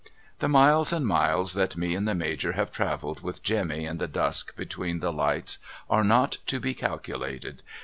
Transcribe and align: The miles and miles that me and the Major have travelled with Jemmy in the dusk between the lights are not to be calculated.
The 0.39 0.49
miles 0.49 0.91
and 0.91 1.05
miles 1.05 1.53
that 1.53 1.77
me 1.77 1.93
and 1.93 2.07
the 2.07 2.15
Major 2.15 2.53
have 2.53 2.71
travelled 2.71 3.21
with 3.21 3.43
Jemmy 3.43 3.85
in 3.85 3.99
the 3.99 4.07
dusk 4.07 4.55
between 4.55 4.99
the 4.99 5.13
lights 5.13 5.59
are 5.91 6.03
not 6.03 6.39
to 6.47 6.59
be 6.59 6.73
calculated. 6.73 7.61